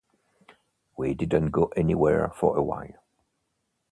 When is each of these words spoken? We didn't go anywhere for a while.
We 0.97 1.13
didn't 1.13 1.51
go 1.51 1.65
anywhere 1.75 2.29
for 2.33 2.57
a 2.57 2.63
while. 2.63 3.03